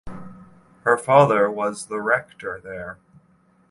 Her 0.81 0.97
father 0.97 1.47
was 1.51 1.85
the 1.85 2.01
Rector 2.01 2.59
there. 2.59 2.97